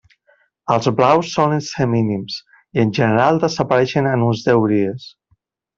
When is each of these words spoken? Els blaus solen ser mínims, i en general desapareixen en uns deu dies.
Els 0.75 0.87
blaus 0.99 1.29
solen 1.33 1.61
ser 1.67 1.87
mínims, 1.91 2.39
i 2.79 2.83
en 2.87 2.97
general 3.01 3.43
desapareixen 3.47 4.13
en 4.17 4.29
uns 4.31 4.47
deu 4.51 4.71
dies. 4.77 5.11